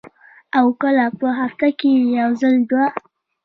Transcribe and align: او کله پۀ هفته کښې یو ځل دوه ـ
او 0.57 0.65
کله 0.81 1.05
پۀ 1.19 1.27
هفته 1.39 1.67
کښې 1.79 1.91
یو 2.19 2.29
ځل 2.41 2.55
دوه 2.69 2.85
ـ 2.91 2.93